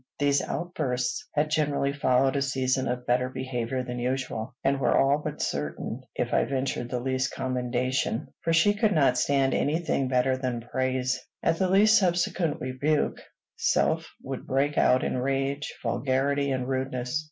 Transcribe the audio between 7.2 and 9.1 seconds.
commendation; for she could